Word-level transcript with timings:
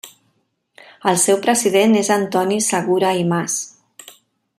El 1.11 1.19
seu 1.23 1.37
president 1.43 1.93
és 1.99 2.09
Antoni 2.15 2.57
Segura 2.69 3.13
i 3.21 3.29
Mas. 3.35 3.59